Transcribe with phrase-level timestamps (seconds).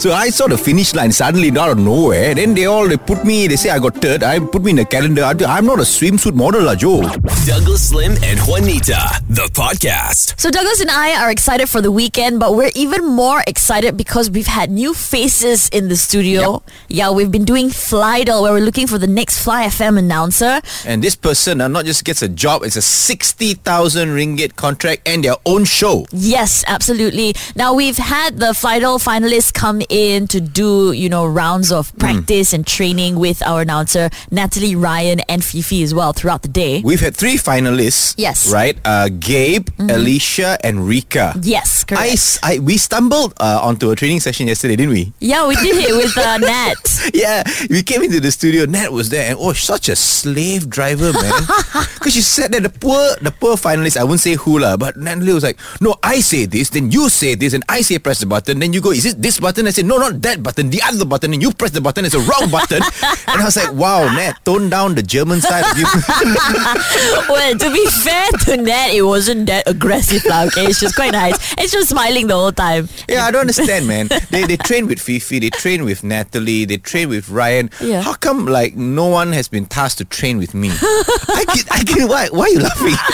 [0.00, 2.34] So I saw the finish line suddenly out of nowhere.
[2.34, 3.46] Then they all they put me.
[3.48, 4.22] They say I got third.
[4.22, 5.24] I put me in the calendar.
[5.24, 7.02] I- I'm not a swimsuit model, lah, Joe.
[7.44, 10.40] Douglas Lim and Juanita, the podcast.
[10.40, 14.30] So Douglas and I are excited for the weekend, but we're even more excited because
[14.30, 16.62] we've had new faces in the studio.
[16.88, 20.62] Yeah, we've been doing Flydol where we're looking for the next Fly FM announcer.
[20.86, 25.22] And this person uh, not just gets a job, it's a 60,000 ringgit contract and
[25.24, 26.06] their own show.
[26.10, 27.34] Yes, absolutely.
[27.54, 32.52] Now we've had the Flydol finalists come in to do, you know, rounds of practice
[32.52, 36.80] and training with our announcer Natalie, Ryan, and Fifi as well throughout the day.
[36.82, 38.14] We've had three finalists.
[38.16, 38.46] Yes.
[38.46, 38.54] Mm-hmm.
[38.54, 38.78] Right?
[38.84, 41.34] Uh, Gabe, Alicia, and Rika.
[41.42, 42.38] Yes, correct.
[42.42, 45.12] I, I- we stumbled uh, onto a training session yesterday, didn't we?
[45.20, 47.10] yeah, we did it with uh, Nat.
[47.14, 48.64] Yeah, we came into the studio.
[48.66, 51.42] Nat was there, and oh, such a slave driver, man.
[52.00, 53.96] Because she said that the poor, the poor finalist.
[53.98, 57.08] I won't say who lah, but Natalie was like, "No, I say this, then you
[57.10, 58.58] say this, and I say press the button.
[58.58, 61.04] Then you go, is it this button?" I said, "No, not that button, the other
[61.04, 62.82] button." And you press the button, it's a wrong button.
[63.28, 65.86] and I was like, "Wow, Nat, tone down the German side of you."
[67.28, 70.46] well, to be fair to Nat, it wasn't that aggressive, lah.
[70.50, 72.88] Okay, she was quite nice, and she was smiling the whole time.
[73.08, 74.08] Yeah, I don't understand, man.
[74.30, 77.70] They they train with Fifi, they train with Natalie, they train with Ryan.
[77.80, 78.02] Yeah.
[78.02, 80.70] How come like no one has been tasked to train with me?
[80.70, 82.08] I can, I can.
[82.08, 82.28] Why?
[82.28, 82.96] Why are you laughing?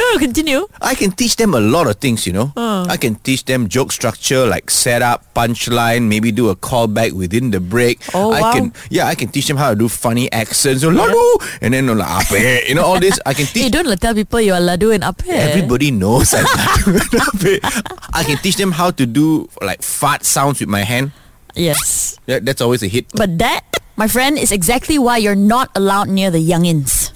[0.00, 0.66] No, continue.
[0.80, 2.52] I can teach them a lot of things, you know.
[2.56, 2.86] Oh.
[2.88, 7.60] I can teach them joke structure, like setup, punchline, maybe do a callback within the
[7.60, 8.00] break.
[8.14, 8.52] Oh, I wow.
[8.52, 11.74] can, yeah, I can teach them how to do funny accents, oh, you ladu, and
[11.74, 12.60] then oh, like, ape, eh?
[12.68, 13.18] you know, all this.
[13.26, 13.70] I can teach.
[13.72, 15.34] don't like, tell people you are ladu and up eh?
[15.34, 17.64] Everybody knows I'm ladu and ape.
[17.64, 17.80] Eh?
[18.12, 21.12] I can teach them how to do like fart sounds with my hand.
[21.54, 22.18] Yes.
[22.26, 23.06] That, that's always a hit.
[23.14, 23.64] But that,
[23.96, 27.10] my friend, is exactly why you're not allowed near the youngins.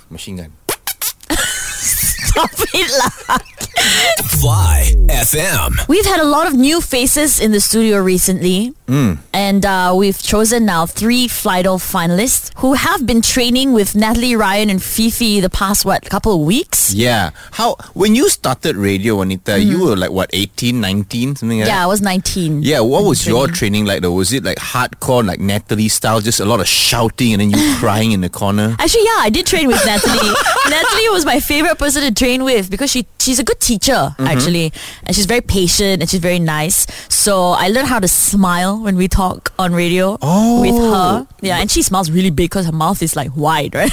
[0.10, 0.52] Machine gun.
[2.30, 2.90] Stop it
[3.28, 3.38] lah.
[4.40, 5.86] Fly FM.
[5.88, 8.74] We've had a lot of new faces in the studio recently.
[9.32, 14.68] And uh, we've chosen now three Flydol finalists who have been training with Natalie, Ryan,
[14.68, 16.92] and Fifi the past, what, couple of weeks?
[16.92, 17.30] Yeah.
[17.52, 21.68] How when you started radio, Juanita, you were like what 18, 19, something like.
[21.68, 21.84] Yeah, that.
[21.84, 22.64] I was 19.
[22.64, 23.54] Yeah, what was your Training.
[23.54, 24.10] training like though?
[24.12, 27.76] Was it like hardcore, like Natalie style, just a lot of shouting and then you
[27.78, 28.74] crying in the corner?
[28.80, 30.34] Actually, yeah, I did train with Natalie.
[30.68, 34.26] Natalie was my favorite person to train with because she she's a good teacher Mm-hmm.
[34.26, 34.72] actually,
[35.04, 36.86] and she's very patient and she's very nice.
[37.08, 40.60] So I learned how to smile when we talk on radio Oh.
[40.60, 41.26] with her.
[41.42, 43.92] Yeah, and she smiles really big because her mouth is like wide, right?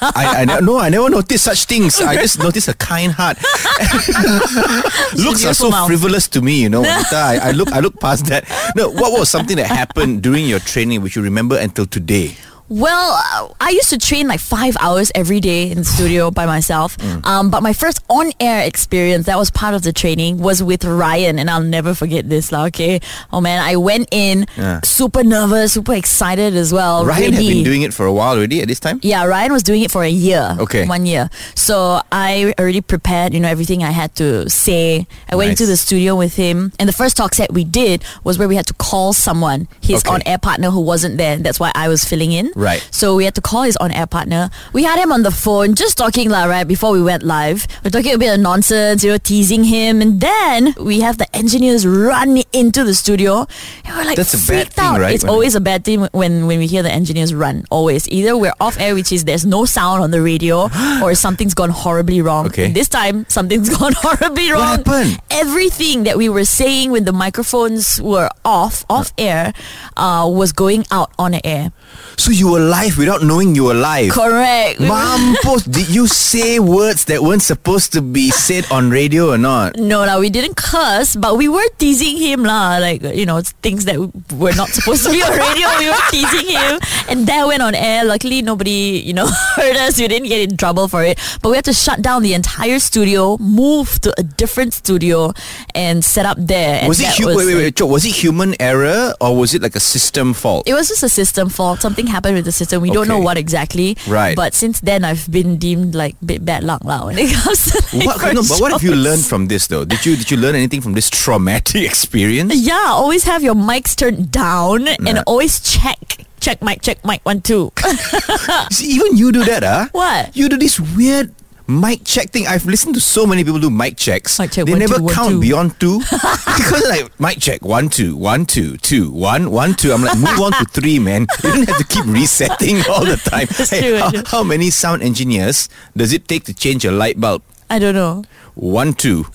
[0.00, 2.00] I, I ne- no, I never noticed such things.
[2.00, 3.38] I just noticed a kind heart.
[5.16, 5.86] Looks are so mouth.
[5.88, 6.82] frivolous to me, you know.
[7.12, 8.44] I, I look, I look past that.
[8.76, 12.36] No, what was something that happened during your training which you remember until today?
[12.68, 16.96] Well, I used to train like five hours every day in the studio by myself.
[16.98, 17.24] Mm.
[17.26, 21.38] Um, but my first on-air experience, that was part of the training, was with Ryan,
[21.38, 22.50] and I'll never forget this.
[22.50, 22.64] lah.
[22.66, 23.00] Okay,
[23.32, 24.80] oh man, I went in Yeah.
[24.82, 27.04] super nervous, super excited as well.
[27.06, 28.98] Ryan had been doing it for a while already at this time.
[29.02, 30.56] Yeah, Ryan was doing it for a year.
[30.58, 30.86] Okay.
[30.86, 31.30] One year.
[31.54, 35.06] So I already prepared, you know, everything I had to say.
[35.30, 36.72] I went into the studio with him.
[36.80, 40.02] And the first talk set we did was where we had to call someone, his
[40.02, 40.14] Okay.
[40.14, 41.36] on air partner who wasn't there.
[41.36, 42.50] That's why I was filling in.
[42.56, 42.80] Right.
[42.90, 44.48] So we had to call his on air partner.
[44.72, 47.66] We had him on the phone just talking lah, right, before we went live.
[47.84, 50.00] We're talking a bit of nonsense, you know, teasing him.
[50.00, 53.46] And then we have the engineers run into the studio.
[53.84, 55.00] And we're like, That's a bad thing, out.
[55.00, 55.14] right?
[55.14, 57.64] It's When- always a bad thing when, when we hear the engineers run.
[57.70, 58.08] Always.
[58.08, 60.70] Either we're off air, which is there's no sound on the radio,
[61.02, 62.46] or something's gone horribly wrong.
[62.46, 62.72] Okay.
[62.72, 64.78] This time, something's gone horribly wrong.
[64.78, 65.20] What happened?
[65.30, 69.52] Everything that we were saying when the microphones were off, off air,
[69.98, 71.70] uh, was going out on air.
[72.16, 74.12] So you were live without knowing you were alive.
[74.12, 74.80] Correct.
[74.80, 79.76] Mampus, did you say words that weren't supposed to be said on radio or not?
[79.76, 82.78] No, lah, we didn't curse, but we were teasing him, lah.
[82.78, 83.98] Like you know, things that
[84.34, 85.68] were not supposed to be on radio.
[85.78, 88.04] We were teasing him, and that went on air.
[88.04, 89.26] Luckily, nobody, you know,
[89.56, 89.98] heard us.
[89.98, 91.18] We didn't get in trouble for it.
[91.42, 95.32] But we had to shut down the entire studio, move to a different studio,
[95.74, 96.80] and set up there.
[96.80, 99.62] And Was it hu- was, wait, wait, wait, was it human error or was it
[99.62, 100.66] like a system fault?
[100.68, 101.80] It was just a system fault.
[101.80, 102.82] Something happened with the system.
[102.82, 103.96] We don't know what exactly.
[104.06, 104.36] Right.
[104.36, 107.96] But since then, I've been deemed like bit bad luck lah when it comes to
[107.96, 109.84] like, What, no, but what have you learned from this though?
[109.84, 112.54] Did you did you learn anything from this traumatic experience?
[112.54, 116.24] Yeah, always have your mics turned down and always check.
[116.38, 117.72] Check mic, check mic, one, two.
[118.70, 119.88] See, even you do that, huh?
[119.90, 120.36] What?
[120.36, 121.34] You do this weird
[121.68, 122.46] mic check thing.
[122.46, 124.38] I've listened to so many people do mic checks.
[124.38, 125.40] Mic check, they one, never two, one, count two.
[125.40, 125.98] beyond two.
[126.10, 129.92] because like mic check one two one two two one one two.
[129.92, 131.26] I'm like move on to three, man.
[131.42, 133.46] You don't have to keep resetting all the time.
[133.56, 137.42] That's true, how, how many sound engineers does it take to change a light bulb?
[137.68, 138.24] I don't know.
[138.54, 139.22] One two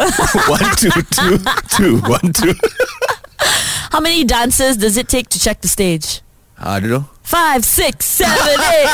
[0.47, 1.37] one two two
[1.69, 2.53] two one two.
[3.91, 6.21] How many dances does it take to check the stage?
[6.63, 7.05] I don't know.
[7.23, 8.37] Five, six, seven,
[8.75, 8.89] eight.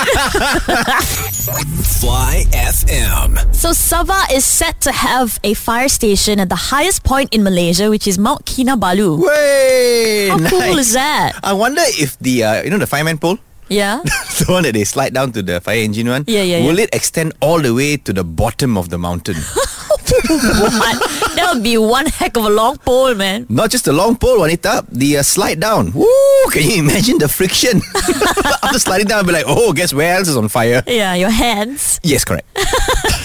[1.99, 3.35] Fly FM.
[3.53, 7.89] so Sabah is set to have a fire station at the highest point in Malaysia,
[7.89, 9.19] which is Mount Kinabalu.
[9.25, 10.49] Way How nice.
[10.51, 11.39] cool is that?
[11.43, 13.37] I wonder if the uh, you know the fireman pole,
[13.69, 13.99] Yeah.
[14.39, 16.23] the one that they slide down to the fire engine one.
[16.27, 19.35] Yeah, yeah, Will it extend all the way to the bottom of the mountain?
[20.09, 21.35] what?
[21.35, 23.45] That would be one heck of a long pole, man.
[23.49, 25.91] Not just the long pole, Juanita, the uh, slide down.
[25.93, 26.07] Woo!
[26.51, 27.81] Can you imagine the friction?
[28.63, 30.83] After sliding down, I'll be like, oh, guess where else is on fire?
[30.87, 31.99] Yeah, your hands.
[32.03, 32.47] Yes, correct.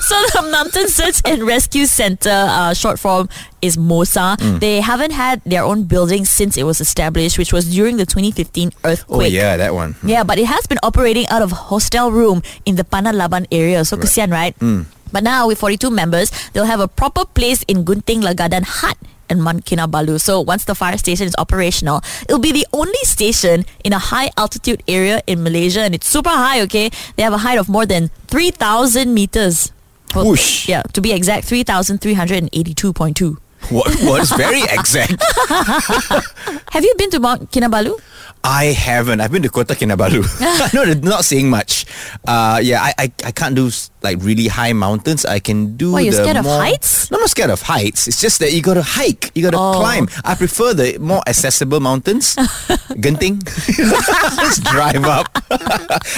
[0.00, 3.28] So the Mountain Search and Rescue Center, uh, short form
[3.62, 4.36] is MOSA.
[4.38, 4.60] Mm.
[4.60, 8.72] They haven't had their own building since it was established, which was during the 2015
[8.84, 9.20] earthquake.
[9.20, 9.96] Oh, yeah, that one.
[10.02, 13.84] Yeah, but it has been operating out of hostel room in the Panalaban area.
[13.84, 14.58] So kesian, right?
[14.58, 14.86] Mm.
[15.12, 18.96] But now with 42 members, they'll have a proper place in Gunting Lagadan Hut
[19.28, 20.20] in Mount Kinabalu.
[20.20, 24.30] So once the fire station is operational, it'll be the only station in a high
[24.36, 26.90] altitude area in Malaysia and it's super high, okay?
[27.16, 29.72] They have a height of more than 3,000 meters.
[30.14, 30.68] Well, Whoosh.
[30.68, 33.36] Yeah, to be exact, 3,382.2.
[33.68, 35.22] What was very exact.
[36.72, 37.94] Have you been to Mount Kinabalu?
[38.42, 39.20] I haven't.
[39.20, 40.24] I've been to Kota Kinabalu.
[40.74, 41.84] no, not saying much.
[42.26, 43.70] Uh, yeah, I, I, I can't do
[44.02, 45.26] like really high mountains.
[45.26, 45.92] I can do.
[45.92, 47.10] Why, you're the scared of heights?
[47.10, 48.08] No, I'm not scared of heights.
[48.08, 49.30] It's just that you got to hike.
[49.34, 49.74] You got to Oh.
[49.80, 50.08] climb.
[50.24, 52.34] I prefer the more accessible mountains.
[52.96, 53.44] Genting.
[54.40, 55.28] Just drive up.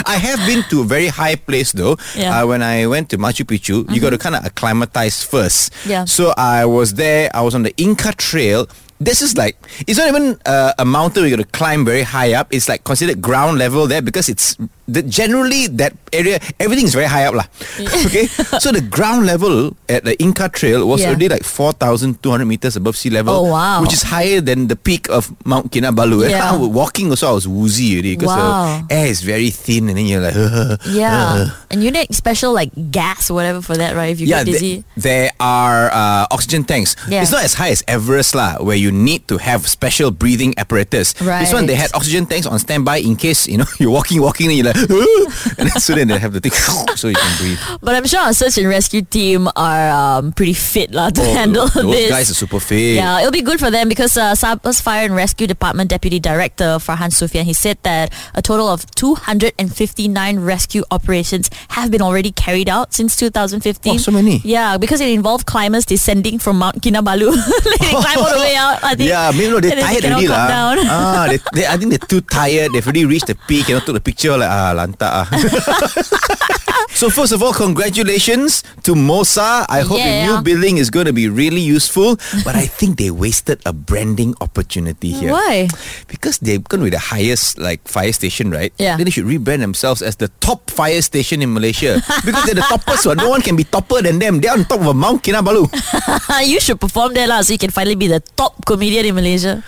[0.06, 1.96] I have been to a very high place though.
[2.14, 2.32] Yeah.
[2.32, 2.44] Mm-hmm.
[2.44, 5.72] Uh, when I went to Machu Picchu, you got to kind of acclimatize first.
[5.86, 6.04] Yeah.
[6.04, 7.30] So I was there.
[7.34, 8.68] I was on the Inca Trail.
[9.04, 9.56] This is like
[9.86, 12.46] it's not even uh, a mountain got to climb very high up.
[12.50, 14.56] It's like considered ground level there because it's
[14.92, 17.46] the, generally that area everything is very high up lah.
[18.06, 18.26] okay,
[18.60, 21.08] so the ground level at the Inca Trail was Yeah.
[21.16, 23.32] already like four thousand two hundred meters above sea level.
[23.32, 23.80] Oh, wow.
[23.80, 26.28] Which is higher than the peak of Mount Kinabalu.
[26.28, 26.52] And Yeah.
[26.52, 28.84] I was walking also I was woozy already because Wow.
[28.88, 30.36] the air is very thin and then you're like
[30.92, 31.56] Yeah.
[31.72, 34.12] and you need special like gas or whatever for that, right?
[34.12, 34.84] If you yeah, get th- dizzy.
[35.00, 36.94] there are uh, oxygen tanks.
[37.08, 37.22] Yeah.
[37.22, 41.14] It's not as high as Everest lah, where you need to have special breathing apparatus.
[41.20, 41.40] Right.
[41.40, 44.48] This one they had oxygen tanks on standby in case you know you're walking, walking,
[44.52, 44.81] and you're like,
[45.58, 46.52] and then so then they have the thing
[46.96, 47.58] so you can breathe.
[47.80, 49.88] But I'm sure our search and rescue team are
[50.18, 52.10] um, pretty fit lah to Oh, handle those this.
[52.10, 52.96] guys are super fit.
[52.96, 56.78] Yeah, it'll be good for them because uh, Sabah's Fire and Rescue Department Deputy Director
[56.82, 62.68] Farhan Sufian he said that a total of 259 rescue operations have been already carried
[62.68, 63.94] out since 2015.
[63.94, 64.38] Oh, so many.
[64.44, 67.32] Yeah, because it involved climbers descending from Mount Kinabalu.
[67.80, 68.82] they climb all the way out.
[68.84, 69.08] I think.
[69.10, 70.48] Yeah, maybe no, they're tired they already come lah.
[70.48, 70.76] down.
[70.86, 72.72] Ah, they, they, I think they're too tired.
[72.72, 75.26] They've already reached the peak and took the picture like ah lanta ah.
[76.98, 79.66] so first of all, congratulations to Mosa.
[79.66, 80.06] I hope Yeah.
[80.06, 82.14] your new building is going to be really useful.
[82.46, 85.34] But I think they wasted a branding opportunity here.
[85.34, 85.66] Why?
[86.06, 88.70] Because they're going to be the highest like fire station, right?
[88.78, 88.94] Yeah.
[88.94, 92.66] Then they should rebrand themselves as the top fire station in Malaysia because they're the
[92.70, 93.02] toppers.
[93.06, 93.18] One.
[93.18, 94.38] No one can be topper than them.
[94.38, 95.66] They're on top of a Mount Kinabalu.
[96.46, 99.64] you should perform there lah so you can finally be the top comedian in Malaysia.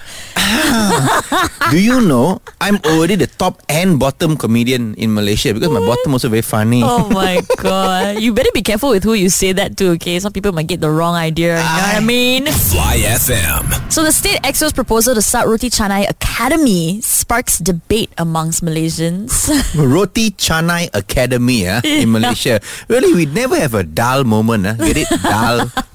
[1.73, 6.13] Do you know I'm already the top and bottom comedian in Malaysia because my bottom
[6.13, 6.85] was also very funny.
[6.85, 8.21] Oh my god.
[8.21, 10.21] You better be careful with who you say that to, okay?
[10.21, 11.57] Some people might get the wrong idea.
[11.57, 12.45] You know what I mean?
[12.47, 13.65] Fly FM.
[13.93, 19.49] So the state EXCO's proposal to start Roti Canai Academy sparks debate amongst Malaysians.
[19.75, 22.61] Roti Canai Academy ah, in Malaysia.
[22.89, 24.67] Really, we never have a dull moment.
[24.67, 24.75] ah.
[24.77, 25.09] Get it?
[25.23, 25.69] Dull.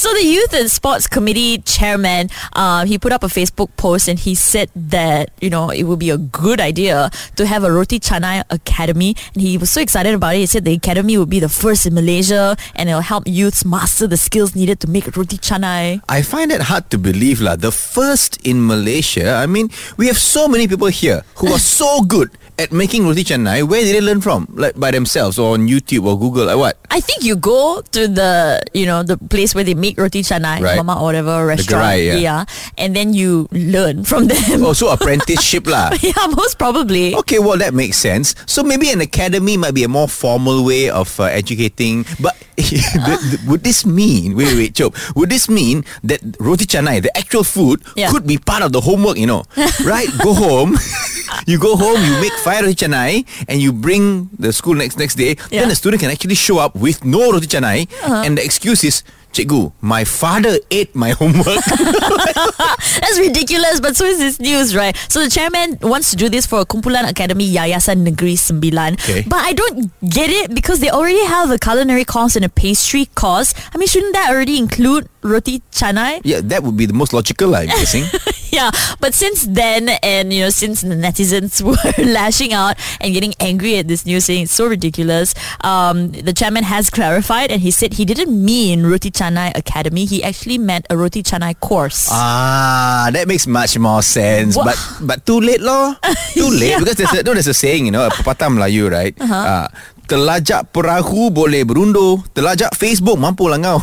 [0.00, 4.18] so the Youth and Sports Committee chairman, uh, he put up a Facebook post and
[4.18, 7.98] he said that, you know, it would be a good idea to have a Roti
[8.00, 9.16] Canai Academy.
[9.34, 10.38] And he was so excited about it.
[10.38, 14.06] He said the academy would be the first in Malaysia and it'll help youths master
[14.06, 16.00] the skills needed to make Roti Canai.
[16.08, 17.56] I find it hard to believe lah.
[17.56, 19.34] The first in Malaysia.
[19.36, 23.24] I mean, we have so many people here who are so good at making roti
[23.24, 23.66] canai.
[23.66, 24.46] Where did they learn from?
[24.54, 26.48] Like by themselves or on YouTube or Google?
[26.50, 26.78] or what?
[26.90, 30.62] I think you go to the you know the place where they make roti canai,
[30.62, 30.76] Right.
[30.78, 32.44] mama or whatever restaurant, gerai, yeah.
[32.78, 34.62] and then you learn from them.
[34.62, 35.90] Oh, also apprenticeship lah.
[36.00, 37.14] yeah, most probably.
[37.26, 38.34] Okay, well that makes sense.
[38.46, 42.04] So maybe an academy might be a more formal way of uh, educating.
[42.20, 42.36] But
[43.46, 44.36] would this mean?
[44.36, 44.94] Wait, wait, Chop.
[45.16, 48.10] Would this mean that roti canai, the actual food, Yeah.
[48.10, 49.16] could be part of the homework?
[49.18, 49.42] You know,
[49.84, 50.08] right?
[50.22, 50.76] go home.
[51.46, 52.00] you go home.
[52.02, 55.36] You make fire roti canai, and you bring the school next next day.
[55.50, 55.60] Yeah.
[55.60, 57.88] Then the student can actually show up with no roti canai,
[58.24, 59.02] and the excuse is.
[59.34, 61.64] Cikgu, my father ate my homework.
[63.02, 64.96] That's ridiculous, but so is this news, right?
[65.08, 68.94] So the chairman wants to do this for Kumpulan Academy Yayasan Negeri Sembilan.
[68.94, 69.24] Okay.
[69.26, 73.06] But I don't get it because they already have a culinary course and a pastry
[73.14, 73.54] course.
[73.74, 76.20] I mean, shouldn't that already include roti canai.
[76.22, 78.04] Yeah, that would be the most logical, I'm guessing.
[78.04, 78.32] Eh?
[78.58, 78.70] yeah,
[79.00, 83.76] but since then, and you know, since the netizens were lashing out and getting angry
[83.78, 85.34] at this news, saying it's so ridiculous,
[85.66, 90.04] um, the chairman has clarified, and he said he didn't mean Roti Canai Academy.
[90.06, 92.08] He actually meant a Roti Canai course.
[92.10, 94.56] Ah, that makes much more sense.
[94.56, 95.96] Wha- But but too late lor.
[96.34, 96.78] Too late Yeah.
[96.78, 99.14] because there's a, no, there's a saying, you know, a pepatah Melayu, right?
[99.20, 99.68] Uh-huh.
[100.04, 103.78] Telajak perahu boleh berundur, telajak Facebook mampu lah kau.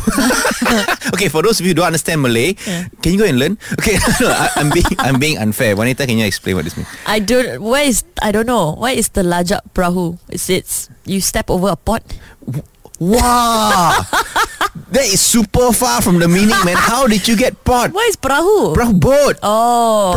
[1.14, 2.54] okay, for those of you who don't understand Malay,
[3.02, 3.54] can you go and learn?
[3.78, 5.74] Okay, no, I'm being I'm being unfair.
[5.74, 6.88] Wanita, can you explain what this means?
[7.06, 7.62] I don't.
[7.62, 8.06] Where is?
[8.22, 8.78] I don't know.
[8.78, 10.18] Where is the lajak prahu?
[10.30, 10.66] Is it
[11.04, 12.02] you step over a pot?
[13.02, 14.06] Wow,
[14.92, 16.76] that is super far from the meaning, man.
[16.90, 17.92] How did you get pot?
[17.92, 18.76] Where is prahu?
[18.76, 19.40] Perahu boat.
[19.42, 20.14] Oh,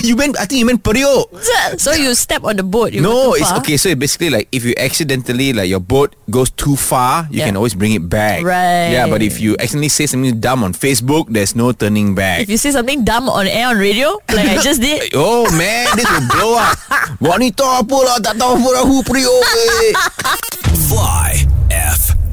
[0.06, 1.32] you meant I think you meant periuk.
[1.80, 2.92] so you step on the boat.
[2.92, 3.58] You No, it's far?
[3.64, 3.76] okay.
[3.76, 7.48] So basically, like if you accidentally like your boat goes too far, you Yeah.
[7.48, 8.44] can always bring it back.
[8.44, 8.92] Right.
[8.92, 12.44] Yeah, but if you accidentally say something dumb on Facebook, there's no turning back.
[12.44, 15.88] If you say something dumb on air on radio, like I just did, Oh man,
[15.96, 16.76] this will blow up.
[17.18, 19.42] Juanita apa lah tak tahu perahu periuk.
[19.48, 19.92] eh.
[20.92, 21.48] Fly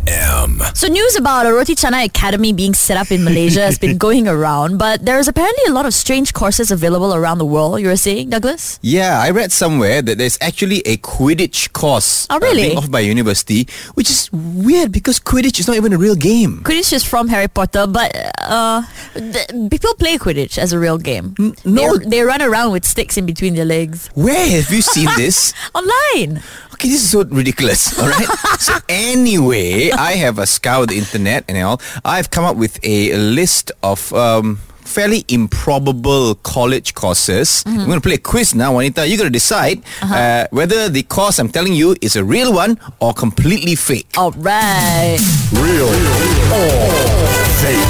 [0.08, 0.64] FM.
[0.76, 4.28] So news about a Roti Canai Academy being set up in Malaysia has been going
[4.28, 7.82] around, but there's apparently a lot of strange courses available around the world.
[7.82, 8.80] You were saying, Douglas?
[8.82, 12.64] Yeah, I read somewhere that there's actually a Quidditch course Oh, uh, really?
[12.72, 16.62] being offered by university, which is weird because Quidditch is not even a real game.
[16.64, 18.84] Quidditch is from Harry Potter, but uh,
[19.14, 21.36] th- people play Quidditch as a real game.
[21.66, 21.98] no.
[21.98, 24.10] They, they run around with sticks in between their legs.
[24.16, 25.54] Where have you seen this?
[25.76, 26.42] Online.
[26.74, 27.98] Okay, this is so ridiculous.
[28.00, 28.28] All right.
[28.60, 31.82] so anyway, I have a scout the internet and all.
[32.06, 37.64] I've come up with a list of um, fairly improbable college courses.
[37.66, 37.80] Mm-hmm.
[37.80, 39.08] I'm going to play a quiz now, Juanita.
[39.08, 40.16] You're going to decide Uh-huh.
[40.16, 44.08] uh, whether the course I'm telling you is a real one or completely fake.
[44.18, 45.18] All right.
[45.54, 45.90] Real
[46.54, 46.70] or
[47.62, 47.90] fake?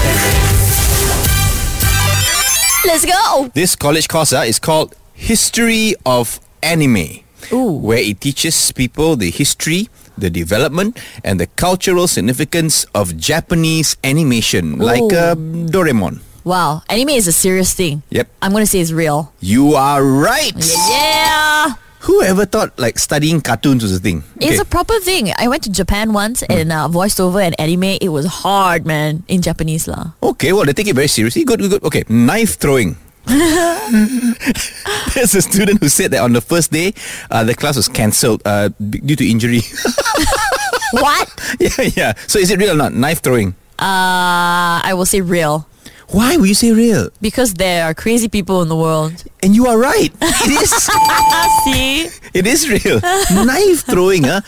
[2.85, 3.51] Let's go.
[3.53, 7.19] This college course uh, is called History of Anime.
[7.51, 7.71] Ooh.
[7.73, 14.77] Where it teaches people the history, the development, and the cultural significance of Japanese animation,
[14.79, 15.15] like Ooh.
[15.15, 15.35] uh,
[15.69, 16.19] Doraemon.
[16.43, 16.81] Wow.
[16.89, 18.03] Anime is a serious thing.
[18.09, 18.27] Yep.
[18.41, 19.33] I'm going to say it's real.
[19.41, 20.55] You are right.
[20.89, 21.73] Yeah.
[22.07, 24.23] Who ever thought like studying cartoons was a thing?
[24.39, 24.61] It's Okay.
[24.61, 25.33] a proper thing.
[25.37, 27.99] I went to Japan once and uh, voiced over an anime.
[27.99, 30.13] It was hard, man, in Japanese lah.
[30.23, 31.43] Okay, well, they take it very seriously.
[31.43, 31.83] Good, good, good.
[31.83, 32.95] Okay, knife throwing.
[35.13, 36.93] There's a student who said that on the first day,
[37.29, 39.61] uh, the class was cancelled uh, due to injury.
[40.91, 41.27] what?
[41.59, 42.13] yeah, yeah.
[42.27, 42.93] So is it real or not?
[42.93, 43.49] Knife throwing.
[43.79, 45.67] Uh, I will say real.
[46.09, 47.09] Why would you say real?
[47.19, 49.25] Because there are crazy people in the world.
[49.43, 50.09] And you are right.
[50.21, 50.71] It is.
[51.65, 52.07] See?
[52.33, 53.01] it is real.
[53.45, 54.39] Knife throwing, huh?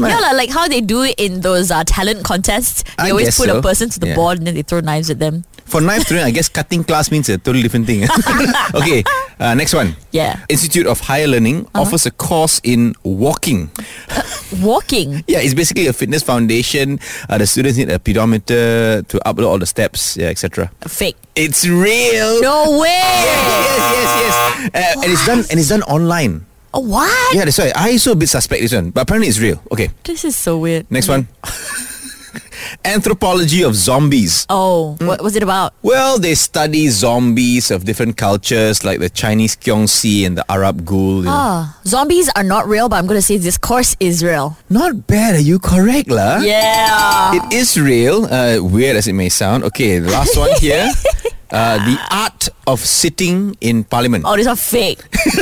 [0.00, 0.10] Man.
[0.10, 2.82] Yeah, like how they do it in those uh, talent contests.
[2.96, 3.58] They I always put so.
[3.58, 4.14] a person to the Yeah.
[4.16, 5.44] board and then they throw knives at them.
[5.68, 8.04] For knife throwing, I guess cutting class means a totally different thing.
[8.74, 9.04] okay,
[9.38, 9.96] uh, next one.
[10.12, 10.40] Yeah.
[10.48, 13.70] Institute of Higher Learning offers a course in walking.
[14.62, 15.22] Walking.
[15.28, 16.98] Yeah, it's basically a fitness foundation.
[17.28, 20.70] Uh, the students need a pedometer to upload all the steps, yeah, etc.
[20.88, 21.16] Fake.
[21.36, 22.40] It's real.
[22.40, 22.88] No way.
[22.88, 24.70] Yes, yes, yes.
[24.72, 25.38] Uh, and it's done.
[25.50, 26.46] And it's done online.
[26.72, 27.34] Oh, what?
[27.34, 29.60] Yeah, that's why I also a bit suspect this one, but apparently it's real.
[29.70, 30.90] Okay, This is so weird.
[30.90, 31.28] next one.
[32.84, 34.46] Anthropology of zombies.
[34.48, 35.06] Oh, Mm.
[35.06, 35.74] what was it about?
[35.82, 41.24] Well, they study zombies of different cultures, like the Chinese Kiongsi and the Arab know.
[41.28, 44.56] Ah, zombies are not real, but I'm going to say this course is real.
[44.70, 45.34] Not bad.
[45.36, 46.38] Are you correct, lah?
[46.40, 47.34] Yeah.
[47.34, 49.64] It is real, uh, weird as it may sound.
[49.64, 50.88] Okay, the last one here.
[51.48, 54.20] Uh, the art of sitting in parliament.
[54.28, 55.00] Oh, these are fake.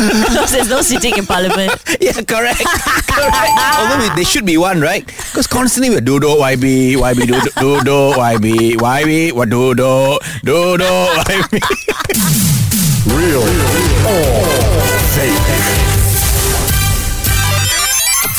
[0.54, 1.74] There's no sitting in parliament.
[2.00, 2.62] Yeah, correct.
[2.62, 3.54] correct.
[3.74, 5.02] Although we- there should be one, right?
[5.04, 11.52] Because constantly we're dodo, YB, YB, dodo, dodo, YB, YB, what dodo, dodo, YB.
[13.14, 13.42] Real
[14.10, 15.46] or fake?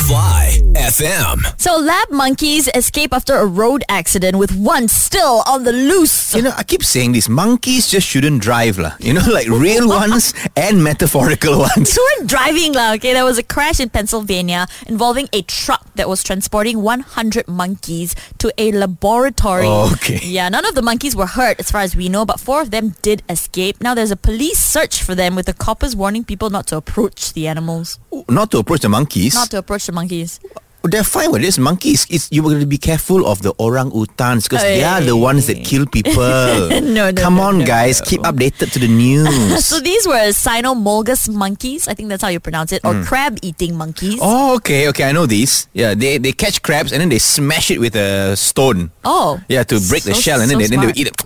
[0.08, 0.37] Fly
[0.78, 1.42] FM.
[1.60, 6.36] So, lab monkeys escape after a road accident with one still on the loose.
[6.36, 7.28] You know, I keep saying this.
[7.28, 8.94] Monkeys just shouldn't drive, lah.
[9.00, 11.96] You know, like real ones and metaphorical ones.
[11.96, 12.94] They weren't driving lah.
[12.94, 18.16] Okay, there was a crash in Pennsylvania involving a truck that was transporting 100 monkeys
[18.38, 19.66] to a laboratory.
[19.66, 20.20] Oh, okay.
[20.24, 22.70] Yeah, none of the monkeys were hurt as far as we know, but four of
[22.72, 23.82] them did escape.
[23.82, 27.34] Now there's a police search for them with the coppers warning people not to approach
[27.34, 29.34] the animals, Not to approach the monkeys.
[29.34, 30.40] not to approach the monkeys.
[30.84, 32.08] They're fine with this monkeys.
[32.10, 35.48] It's you going to be careful of the orang utans because they are the ones
[35.48, 36.24] that kill people.
[36.88, 39.28] No, no, Come no, on, no, guys, keep updated to the news.
[39.68, 41.88] So these were cynomolgus monkeys.
[41.88, 43.04] I think that's how you pronounce it, or hmm.
[43.04, 44.20] crab-eating monkeys.
[44.22, 45.04] Oh, okay, okay.
[45.04, 45.68] I know these.
[45.74, 48.92] Yeah, they they catch crabs and then they smash it with a stone.
[49.04, 49.42] Oh.
[49.50, 51.18] Yeah, to break the shell and then so they, then they eat it.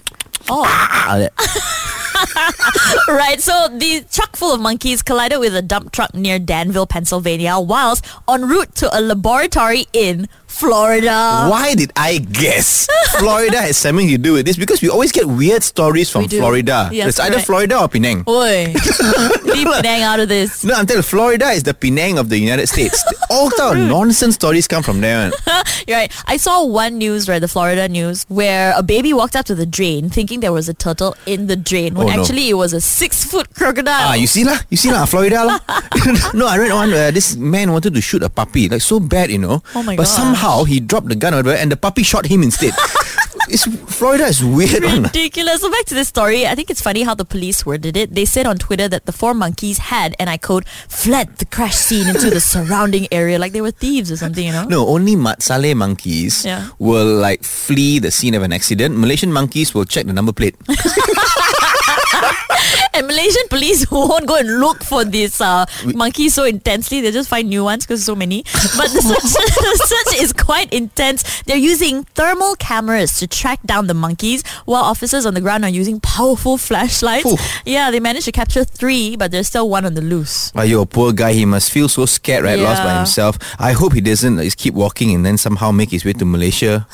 [0.50, 0.64] Oh.
[0.66, 1.28] Ah,
[3.08, 3.40] Right.
[3.42, 8.06] So the truck full of monkeys collided with a dump truck near Danville, Pennsylvania, whilst
[8.30, 11.48] en route to a laboratory in Florida.
[11.50, 12.88] Why did I guess
[13.20, 14.58] Florida has something to do with this?
[14.58, 16.38] Because we always get weird stories from We.
[16.40, 16.90] Florida.
[16.92, 17.40] Yes, it's either.
[17.40, 18.24] Florida or Penang.
[18.28, 18.74] Oi.
[19.44, 20.64] Leave Penang out of this.
[20.64, 23.00] No, until Florida is the Penang of the United States.
[23.30, 25.32] All kind of nonsense stories come from there.
[25.88, 26.12] You're right.
[26.28, 29.66] I saw one news, right, the Florida news, where a baby walked up to the
[29.66, 32.22] drain thinking there was a turtle in the drain when Oh, no.
[32.22, 34.12] actually it was a six foot crocodile.
[34.12, 35.60] Ah, you see lah, you see lah, Florida lah.
[36.34, 36.92] no, I read one.
[36.94, 39.64] Uh, this man wanted to shoot a puppy, like so bad, you know.
[39.76, 40.16] Oh my But gosh.
[40.16, 42.74] somehow he dropped the gun over, and the puppy shot him instead.
[43.50, 44.82] it's Florida is weird.
[44.84, 45.62] Ridiculous.
[45.62, 48.16] So back to this story, I think it's funny how the police worded it.
[48.16, 51.76] They said on Twitter that the four monkeys had, and I quote, fled the crash
[51.76, 54.66] scene into the surrounding area like they were thieves or something, you know?
[54.66, 56.70] No, only Mat Salleh monkeys Yeah.
[56.80, 58.98] will like flee the scene of an accident.
[58.98, 60.56] Malaysian monkeys will check the number plate.
[62.94, 65.66] And Malaysian police won't go and look for these uh,
[65.96, 67.00] monkeys so intensely.
[67.00, 68.44] They just find new ones because so many.
[68.44, 69.24] But the search,
[69.56, 71.42] the search is quite intense.
[71.44, 75.70] They're using thermal cameras to track down the monkeys, while officers on the ground are
[75.70, 77.32] using powerful flashlights.
[77.66, 80.52] Yeah, they managed to capture three, but there's still one on the loose.
[80.52, 82.60] Ayo, poor guy, he must feel so scared, right?
[82.60, 83.38] Lost by himself.
[83.58, 86.86] I hope he doesn't just keep walking and then somehow make his way to Malaysia.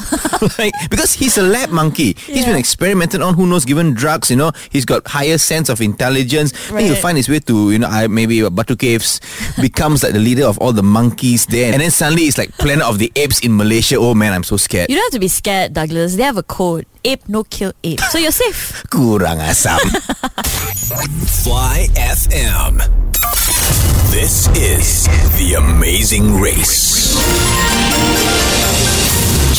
[0.60, 2.14] like, because he's a lab monkey.
[2.14, 2.58] He's been Yeah.
[2.58, 4.52] experimented on, who knows, given drugs, you know.
[4.70, 6.52] He's got higher sense of intelligence.
[6.70, 9.20] Then he'll find his way to, you know, I, maybe Batu Caves,
[9.62, 11.74] becomes like the leader of all the monkeys there.
[11.74, 13.96] And then suddenly it's like Planet of the Apes in Malaysia.
[13.98, 14.90] Oh man, I'm so scared.
[14.90, 16.16] You don't have to be scared, Douglas.
[16.16, 16.86] They have a code.
[17.04, 18.02] Ape no kill ape.
[18.12, 18.84] So you're safe.
[18.90, 19.80] Kurang asam.
[21.44, 22.84] Fly FM.
[24.12, 25.06] This is
[25.38, 28.37] The Amazing Race.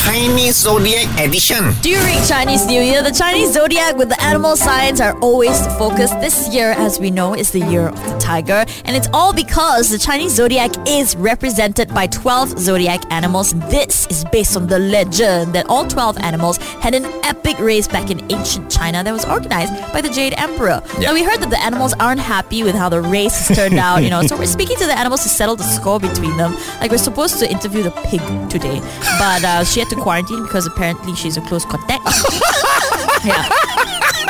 [0.03, 1.73] Chinese Zodiac Edition.
[1.81, 6.09] During Chinese New Year, the Chinese zodiac with the animal signs are always the focus.
[6.21, 8.65] This year, as we know, is the year of the tiger.
[8.85, 13.53] And it's all because the Chinese zodiac is represented by 12 zodiac animals.
[13.69, 18.09] This is based on the legend that all 12 animals had an epic race back
[18.09, 20.81] in ancient China that was organized by the Jade Emperor.
[20.93, 21.09] Yeah.
[21.09, 24.01] Now, we heard that the animals aren't happy with how the race has turned out,
[24.01, 26.55] you know, so we're speaking to the animals to settle the score between them.
[26.79, 28.79] Like, we're supposed to interview the pig today,
[29.19, 32.03] but uh, she had to quarantine because apparently she's a close contact.
[33.25, 33.49] yeah.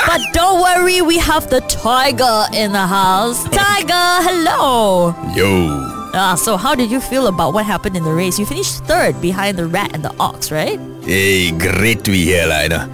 [0.06, 3.44] But don't worry, we have the tiger in the house.
[3.44, 5.14] Tiger, hello.
[5.34, 5.90] Yo.
[6.12, 8.38] Ah, so how did you feel about what happened in the race?
[8.38, 10.80] You finished third behind the rat and the ox, right?
[11.02, 12.86] Hey, great to be here, lah, you know.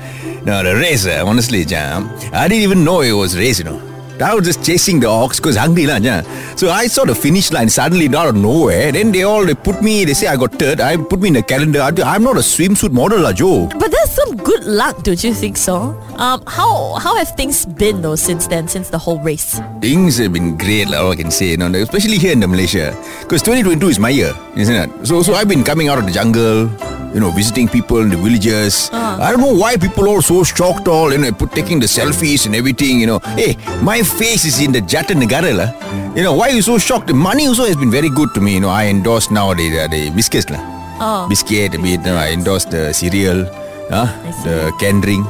[0.44, 3.80] No, the race, uh, honestly, Jam, I didn't even know it was race, you know.
[4.20, 6.22] I was just chasing the ox because hungry, lah, Yeah.
[6.56, 8.92] So I saw the finish line suddenly out of nowhere.
[8.92, 10.80] Then they all, they put me, they say I got third.
[10.80, 11.80] I put me in the calendar.
[11.80, 13.66] I, I'm not a swimsuit model, lah, Joe.
[13.66, 15.96] But that's some good luck, don't you think so?
[16.16, 19.60] Um, how how have things been though since then, since the whole race?
[19.80, 22.48] Things have been great, lah, all I can say, you know, especially here in the
[22.48, 22.96] Malaysia.
[23.20, 24.88] Because 2022 is my year, isn't it?
[25.06, 26.70] So, so I've been coming out of the jungle,
[27.12, 28.88] you know, visiting people in the villages.
[28.92, 32.46] I don't know why people are so shocked all, you know, put taking the selfies
[32.46, 33.18] and everything, you know.
[33.36, 35.70] Hey, my face is in the Jata Negara, lah.
[36.14, 37.08] You know, why you so shocked?
[37.08, 38.70] The money also has been very good to me, you know.
[38.70, 40.60] I endorse now the, the, the biscuits, lah.
[40.98, 41.28] Oh.
[41.28, 43.44] Biscuit, you know, I endorse the cereal,
[43.90, 44.06] huh?
[44.44, 45.26] the can drink.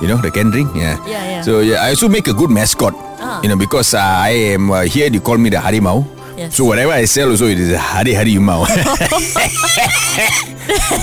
[0.00, 0.74] You know, the can drink?
[0.74, 0.96] Yeah.
[1.06, 1.42] Yeah, yeah.
[1.42, 2.94] So, yeah, I also make a good mascot.
[3.20, 3.40] Ah.
[3.42, 6.04] You know, because uh, I am uh, here, they call me the Harimau.
[6.36, 6.56] Yes.
[6.56, 8.64] So whatever I sell also it is a Hari Hari Mau.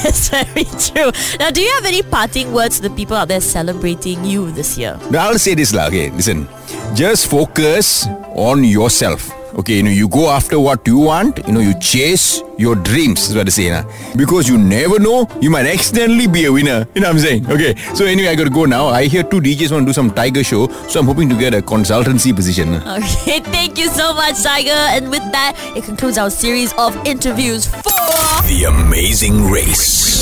[0.04, 1.12] That's very true.
[1.39, 4.78] Now, do you have any parting words to the people out there celebrating you this
[4.78, 5.00] year?
[5.10, 5.88] now I'll say this lah.
[5.88, 6.50] Okay, listen.
[6.95, 9.32] Just focus on yourself.
[9.54, 13.30] Okay, you know, you go after what you want, you know, you chase your dreams,
[13.30, 13.69] is what I say.
[13.69, 13.84] Nah.
[14.15, 16.88] Because you never know, you might accidentally be a winner.
[16.95, 17.51] You know what I'm saying?
[17.51, 18.88] Okay, so anyway, I gotta go now.
[18.88, 21.54] I hear two DJs want to do some Tiger show, so I'm hoping to get
[21.54, 22.71] a consultancy position.
[22.71, 22.97] nah.
[22.97, 24.71] Okay, thank you so much, Tiger.
[24.71, 27.91] And with that, it concludes our series of interviews for.
[28.47, 30.21] The Amazing Race.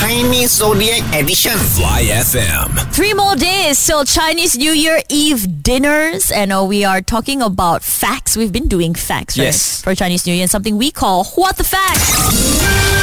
[0.00, 1.58] Chinese Zodiac Edition.
[1.58, 2.70] Fly FM.
[2.94, 7.82] Three more days till Chinese New Year Eve dinners, and uh, we are talking about
[7.82, 8.36] facts.
[8.36, 9.46] We've been doing facts, right?
[9.46, 9.82] Yes.
[9.82, 12.97] For Chinese New Year, and something we call What the Fact.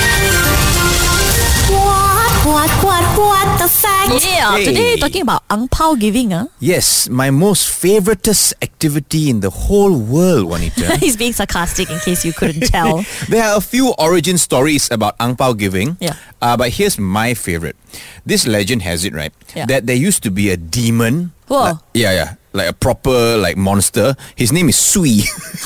[2.45, 4.21] What What, what, what the fact?
[4.23, 4.65] Yeah, Hey.
[4.69, 6.45] today talking about ang pao giving, huh?
[6.61, 10.95] Yes, my most favoritist activity in the whole world, Juanita.
[11.01, 13.01] He's being sarcastic in case you couldn't tell.
[13.29, 15.97] There are a few origin stories about ang pao giving.
[15.99, 16.13] Yeah.
[16.41, 17.75] Uh, but here's my favorite.
[18.25, 19.33] This legend has it, right?
[19.57, 19.65] Yeah.
[19.65, 21.33] That there used to be a demon.
[21.49, 21.57] Whoa.
[21.73, 22.29] Like- yeah, yeah.
[22.53, 24.15] Like a proper like monster.
[24.37, 25.25] His name is Sui.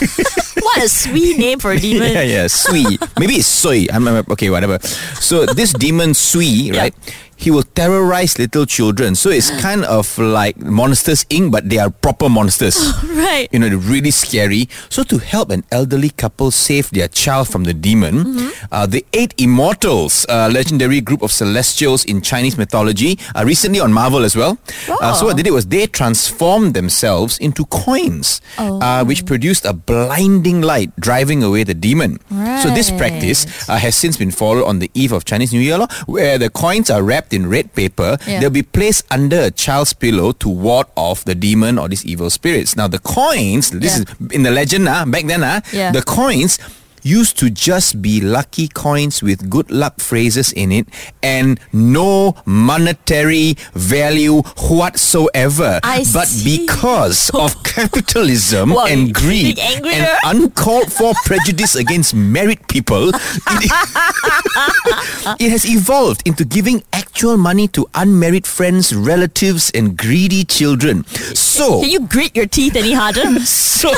[0.76, 2.12] what a sweet name for a demon.
[2.12, 2.98] yeah, yeah, Sui.
[3.20, 3.90] Maybe it's Sui.
[3.92, 4.80] I'm, I'm- okay, whatever.
[5.20, 6.82] So this demon Sui, Yeah.
[6.82, 6.96] right?
[7.40, 9.16] He will terrorize little children.
[9.16, 12.76] So it's kind of like Monsters Inc., but they are proper monsters.
[13.20, 13.48] Right.
[13.54, 14.68] You know, they're really scary.
[14.90, 18.50] So to help an elderly couple save their child from the demon, Mm-hmm.
[18.76, 23.94] uh, the Eight Immortals, a legendary group of celestials in Chinese mythology, uh, recently on
[23.94, 24.58] Marvel as well.
[25.00, 29.72] Uh, so what they did was they transformed themselves into coins, uh, which produced a
[29.72, 32.20] blinding light, driving away the demon.
[32.64, 35.80] So this practice uh, has since been followed on the eve of Chinese New Year,
[36.06, 38.18] where the coins are wrapped in red paper.
[38.28, 38.40] Yeah.
[38.42, 42.30] They'll be placed under a child's pillow to ward off the demon or these evil
[42.30, 42.76] spirits.
[42.76, 44.04] Now the coins, this Yeah.
[44.04, 45.92] is in the legend, ah, back then, ah, Yeah.
[45.92, 46.60] the coins
[47.04, 50.88] used to just be lucky coins with good luck phrases in it
[51.24, 55.80] and no monetary value whatsoever.
[55.84, 56.66] I but see.
[56.66, 63.72] because of capitalism Wow, and greed and uncalled for prejudice against married people, it,
[65.40, 71.06] it has evolved into giving actual money to unmarried friends, relatives, and greedy children.
[71.36, 73.40] So, Can you grit your teeth any harder?
[73.46, 73.92] so,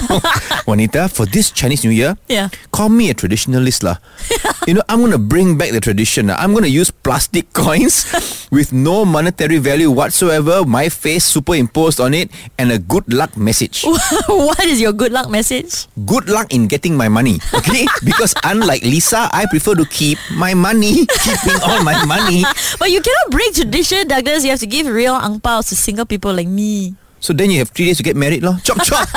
[0.65, 2.49] Juanita, for this Chinese New Year, Yeah.
[2.71, 3.97] call me a traditionalist lah.
[4.67, 6.27] you know, I'm going to bring back the tradition.
[6.27, 6.37] lah.
[6.37, 8.05] I'm going to use plastic coins
[8.51, 13.83] with no monetary value whatsoever, my face superimposed on it, and a good luck message.
[14.27, 15.87] what is your good luck message?
[16.05, 17.87] Good luck in getting my money, okay?
[18.03, 22.43] because unlike Lisa, I prefer to keep my money, keeping all my money.
[22.77, 24.43] But you cannot break tradition, Douglas.
[24.43, 26.95] You have to give real angpaos to single people like me.
[27.21, 28.57] So then you have three days to get married, lor.
[28.63, 29.07] Chop chop.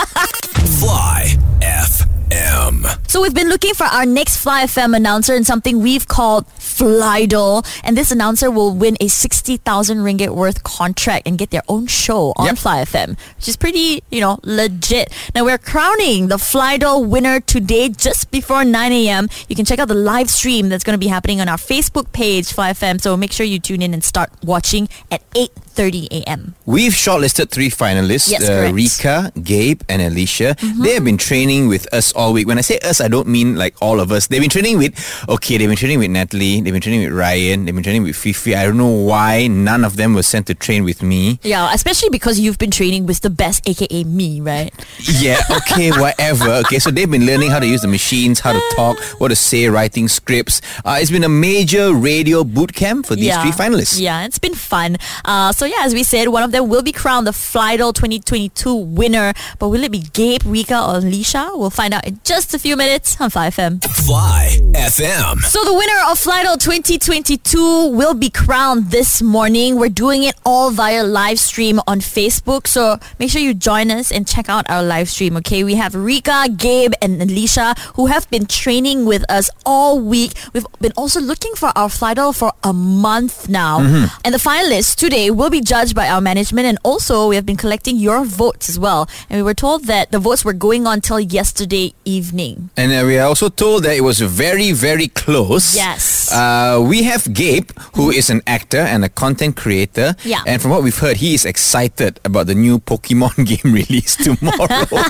[0.79, 3.09] Fly FM.
[3.09, 7.64] So we've been looking for our next Fly FM announcer in something we've called Flydol.
[7.85, 12.33] And this announcer will win a 60,000 ringgit worth contract and get their own show
[12.37, 12.59] on Yep.
[12.59, 15.12] Fly FM, which is pretty, you know, legit.
[15.35, 19.29] Now we're crowning the Flydol winner today just before 9 a.m.
[19.48, 22.12] You can check out the live stream that's going to be happening on our Facebook
[22.12, 23.00] page, Fly FM.
[23.00, 26.55] So make sure you tune in and start watching at 8.30 a.m.
[26.66, 28.64] We've shortlisted three finalists: Yes, uh.
[28.64, 28.74] Mm-hmm.
[28.74, 30.57] Rika, Gabe, and Alicia.
[30.81, 32.47] They have been training with us all week.
[32.47, 34.27] When I say us, I don't mean like all of us.
[34.27, 34.95] They've been training with.
[35.29, 36.61] Okay, they've been training with Natalie.
[36.61, 37.64] They've been training with Ryan.
[37.64, 38.55] They've been training with Fifi.
[38.55, 41.38] I don't know why none of them were sent to train with me.
[41.43, 44.73] Yeah, especially because you've been training with the best, aka me, right?
[44.99, 46.49] Yeah, okay, whatever.
[46.67, 49.37] Okay, so they've been learning how to use the machines, how to talk, what to
[49.37, 50.61] say, writing scripts.
[50.85, 54.01] Uh, it's been a major radio boot camp for these three finalists.
[54.01, 54.97] Yeah, it's been fun.
[55.25, 58.75] Uh, so yeah, as we said, one of them will be crowned the Flydol 2022
[58.75, 59.33] winner.
[59.59, 61.34] But will it be Gabe, Rika, or Alicia?
[61.35, 63.83] We'll find out in just a few minutes on Fly FM.
[64.07, 65.40] Fly FM.
[65.40, 69.75] So the winner of Flydol 2022 will be crowned this morning.
[69.77, 72.68] We're doing it all via live stream on Facebook.
[72.68, 75.64] So make sure you join us and check out our live stream, okay?
[75.64, 80.35] We have Rika, Gabe, and Alicia who have been training with us all week.
[80.53, 83.81] We've been also looking for our Flydol for a month now.
[84.25, 87.57] And the finalists today will be judged by our management and also we have been
[87.57, 89.09] collecting your votes as well.
[89.29, 92.71] And we were told that the votes were going on till yesterday evening.
[92.77, 95.75] And uh, we are also told that it was very, very close.
[95.77, 96.33] Yes.
[96.33, 100.15] Uh, we have Gabe, who is an actor and a content creator.
[100.25, 100.43] Yeah.
[100.47, 104.87] And from what we've heard, he is excited about the new Pokemon game release tomorrow.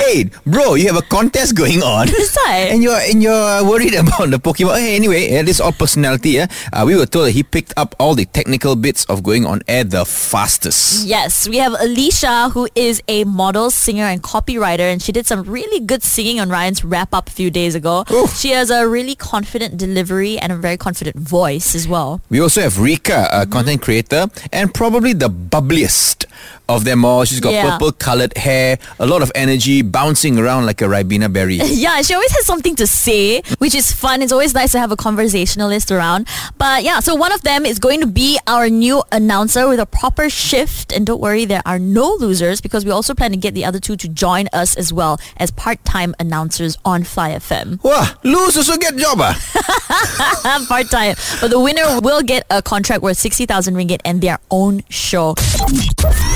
[0.00, 2.06] hey, bro, you have a contest going on.
[2.10, 2.70] That's right.
[2.70, 4.78] And you're and you're worried about the Pokemon.
[4.78, 6.30] Hey, anyway, uh, this is all personality.
[6.30, 6.46] Yeah?
[6.72, 9.62] Uh, we were told that he picked up all the technical bits of going on
[9.68, 11.06] air the fastest.
[11.06, 15.42] Yes, we have Alicia, who is a model, singer, and copywriter, and she did some
[15.44, 18.04] really good singing on Ryan's wrap up a few days ago.
[18.10, 18.36] Oof.
[18.36, 22.20] She has a really confident delivery and a very confident voice as well.
[22.30, 23.52] We also have Rika, a mm-hmm.
[23.52, 26.26] content creator, and probably the bubbliest
[26.70, 27.24] of them all.
[27.24, 27.70] She's got Yeah.
[27.70, 31.58] purple colored hair, a lot of energy, bouncing around like a Ribena berry.
[31.80, 34.22] Yeah, she always has something to say, which is fun.
[34.22, 36.28] It's always nice to have a conversationalist around.
[36.58, 39.86] But yeah, so one of them is going to be our new announcer with a
[39.86, 40.92] proper shift.
[40.92, 43.80] And don't worry, there are no losers because we also plan to get the other
[43.80, 47.82] two to join us as well as part-time announcers on Fly FM.
[47.82, 50.66] Wah, lose also get job ah.
[50.68, 51.14] part time.
[51.40, 55.34] But the winner will get a contract worth 60,000 ringgit and their own show.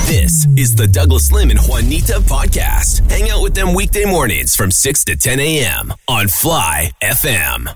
[0.07, 3.09] This is the Douglas Lim and Juanita podcast.
[3.09, 5.93] Hang out with them weekday mornings from 6 to 10 a.m.
[6.07, 7.67] on Fly FM.